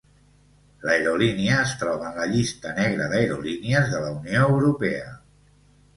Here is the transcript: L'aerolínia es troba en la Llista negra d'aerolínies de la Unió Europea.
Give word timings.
L'aerolínia 0.85 1.59
es 1.65 1.75
troba 1.83 2.09
en 2.09 2.17
la 2.21 2.27
Llista 2.33 2.73
negra 2.79 3.11
d'aerolínies 3.13 3.93
de 3.95 4.03
la 4.07 4.11
Unió 4.19 4.45
Europea. 4.57 5.17